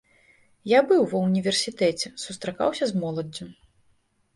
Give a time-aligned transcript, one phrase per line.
[0.71, 3.45] Я быў ва ўніверсітэце, сустракаўся з моладдзю.